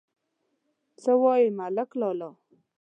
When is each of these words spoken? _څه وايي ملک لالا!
_څه 1.01 1.11
وايي 1.21 1.49
ملک 1.59 1.89
لالا! 1.99 2.29